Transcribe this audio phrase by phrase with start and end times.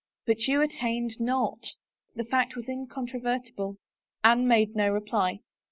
[0.25, 1.75] "But you attained not."
[2.15, 3.77] The fact was incontrovertible.
[4.23, 5.41] Anne made no reply.